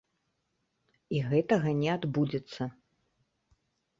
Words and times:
І 1.17 1.19
гэтага 1.29 1.69
не 1.81 1.89
адбудзецца. 1.97 2.63